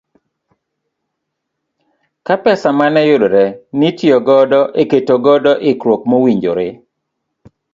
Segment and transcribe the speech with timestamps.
[2.25, 3.43] Ka pesa mane yudore
[3.79, 6.67] nitiyo godo e keto godo ikruok mowinjore.